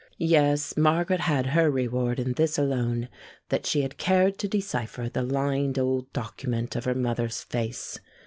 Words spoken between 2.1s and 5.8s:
in this alone that she had cared to decipher the lined